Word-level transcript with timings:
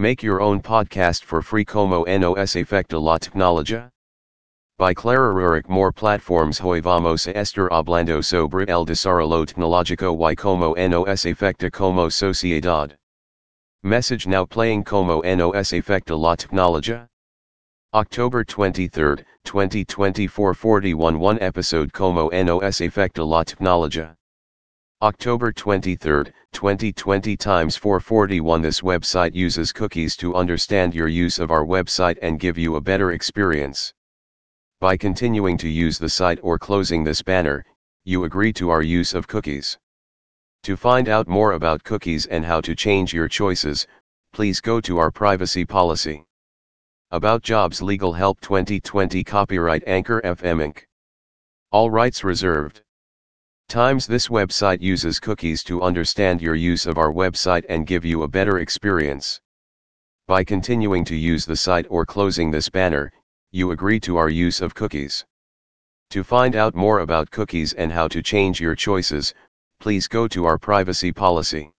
Make 0.00 0.22
your 0.22 0.40
own 0.40 0.62
podcast 0.62 1.24
for 1.24 1.42
free 1.42 1.64
como 1.64 2.04
nos 2.04 2.54
efecta 2.54 3.02
la 3.02 3.18
tecnología. 3.18 3.90
By 4.76 4.94
Clara 4.94 5.34
Rurik 5.34 5.68
more 5.68 5.90
platforms 5.90 6.60
hoy 6.60 6.80
vamos 6.80 7.26
a 7.26 7.32
estar 7.32 7.68
hablando 7.70 8.22
sobre 8.22 8.64
el 8.68 8.86
desarrollo 8.86 9.44
tecnológico 9.44 10.16
y 10.16 10.36
como 10.36 10.74
nos 10.74 11.26
efecta 11.26 11.68
como 11.72 12.08
sociedad. 12.10 12.94
Message 13.82 14.28
now 14.28 14.46
playing 14.46 14.84
como 14.84 15.20
nos 15.22 15.72
efecta 15.72 16.16
la 16.16 16.36
tecnología. 16.36 17.08
October 17.92 18.44
23, 18.44 19.24
2024 19.42 20.54
41 20.54 21.18
1 21.18 21.38
episode 21.40 21.92
como 21.92 22.28
nos 22.28 22.80
efecta 22.80 23.26
la 23.26 23.42
tecnología. 23.42 24.14
October 25.00 25.52
23, 25.52 26.24
2020 26.50 27.36
times 27.36 27.76
441 27.76 28.60
This 28.60 28.80
website 28.80 29.32
uses 29.32 29.70
cookies 29.70 30.16
to 30.16 30.34
understand 30.34 30.92
your 30.92 31.06
use 31.06 31.38
of 31.38 31.52
our 31.52 31.64
website 31.64 32.18
and 32.20 32.40
give 32.40 32.58
you 32.58 32.74
a 32.74 32.80
better 32.80 33.12
experience. 33.12 33.94
By 34.80 34.96
continuing 34.96 35.56
to 35.58 35.68
use 35.68 36.00
the 36.00 36.08
site 36.08 36.40
or 36.42 36.58
closing 36.58 37.04
this 37.04 37.22
banner, 37.22 37.64
you 38.02 38.24
agree 38.24 38.52
to 38.54 38.70
our 38.70 38.82
use 38.82 39.14
of 39.14 39.28
cookies. 39.28 39.78
To 40.64 40.76
find 40.76 41.08
out 41.08 41.28
more 41.28 41.52
about 41.52 41.84
cookies 41.84 42.26
and 42.26 42.44
how 42.44 42.60
to 42.62 42.74
change 42.74 43.14
your 43.14 43.28
choices, 43.28 43.86
please 44.32 44.60
go 44.60 44.80
to 44.80 44.98
our 44.98 45.12
privacy 45.12 45.64
policy. 45.64 46.24
About 47.12 47.44
Jobs 47.44 47.80
Legal 47.80 48.14
Help 48.14 48.40
2020 48.40 49.22
Copyright 49.22 49.84
Anchor 49.86 50.20
FM 50.22 50.58
Inc. 50.58 50.82
All 51.70 51.88
rights 51.88 52.24
reserved. 52.24 52.82
Times 53.68 54.06
this 54.06 54.28
website 54.28 54.80
uses 54.80 55.20
cookies 55.20 55.62
to 55.64 55.82
understand 55.82 56.40
your 56.40 56.54
use 56.54 56.86
of 56.86 56.96
our 56.96 57.12
website 57.12 57.66
and 57.68 57.86
give 57.86 58.02
you 58.02 58.22
a 58.22 58.28
better 58.28 58.60
experience. 58.60 59.42
By 60.26 60.42
continuing 60.42 61.04
to 61.04 61.14
use 61.14 61.44
the 61.44 61.54
site 61.54 61.84
or 61.90 62.06
closing 62.06 62.50
this 62.50 62.70
banner, 62.70 63.12
you 63.50 63.72
agree 63.72 64.00
to 64.00 64.16
our 64.16 64.30
use 64.30 64.62
of 64.62 64.74
cookies. 64.74 65.26
To 66.08 66.24
find 66.24 66.56
out 66.56 66.74
more 66.74 67.00
about 67.00 67.30
cookies 67.30 67.74
and 67.74 67.92
how 67.92 68.08
to 68.08 68.22
change 68.22 68.58
your 68.58 68.74
choices, 68.74 69.34
please 69.80 70.08
go 70.08 70.26
to 70.28 70.46
our 70.46 70.56
privacy 70.56 71.12
policy. 71.12 71.70